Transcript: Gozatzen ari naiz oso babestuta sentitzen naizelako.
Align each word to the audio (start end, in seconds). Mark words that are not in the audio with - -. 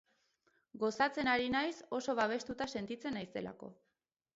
Gozatzen 0.83 1.29
ari 1.35 1.53
naiz 1.57 1.75
oso 2.01 2.19
babestuta 2.23 2.71
sentitzen 2.77 3.21
naizelako. 3.23 3.77